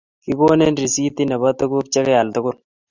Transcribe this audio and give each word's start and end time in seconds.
Kigonin 0.23 0.75
risitit 0.81 1.27
nebo 1.29 1.47
tuguk 1.59 1.85
chegeal 1.93 2.27
tugul 2.35 2.55